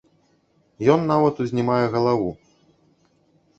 Ён 0.93 0.99
нават 1.11 1.35
узнімае 1.45 1.83
галаву. 1.99 2.29